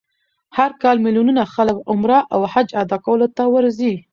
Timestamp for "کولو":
3.05-3.27